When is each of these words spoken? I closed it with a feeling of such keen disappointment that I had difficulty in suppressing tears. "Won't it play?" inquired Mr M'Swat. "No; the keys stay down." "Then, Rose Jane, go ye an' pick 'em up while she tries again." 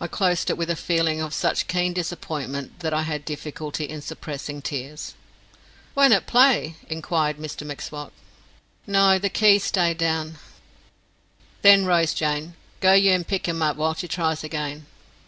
I 0.00 0.06
closed 0.06 0.48
it 0.48 0.56
with 0.56 0.70
a 0.70 0.76
feeling 0.76 1.20
of 1.20 1.34
such 1.34 1.66
keen 1.66 1.92
disappointment 1.92 2.78
that 2.78 2.94
I 2.94 3.02
had 3.02 3.24
difficulty 3.24 3.82
in 3.84 4.00
suppressing 4.00 4.62
tears. 4.62 5.14
"Won't 5.96 6.12
it 6.14 6.28
play?" 6.28 6.76
inquired 6.86 7.38
Mr 7.38 7.66
M'Swat. 7.66 8.12
"No; 8.86 9.18
the 9.18 9.28
keys 9.28 9.64
stay 9.64 9.92
down." 9.92 10.38
"Then, 11.62 11.84
Rose 11.84 12.14
Jane, 12.14 12.54
go 12.78 12.92
ye 12.92 13.10
an' 13.10 13.24
pick 13.24 13.48
'em 13.48 13.60
up 13.60 13.76
while 13.76 13.94
she 13.94 14.06
tries 14.06 14.44
again." 14.44 14.86